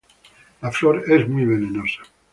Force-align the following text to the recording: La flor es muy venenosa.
La 0.63 0.71
flor 0.71 1.03
es 1.11 1.29
muy 1.29 1.45
venenosa. 1.45 1.99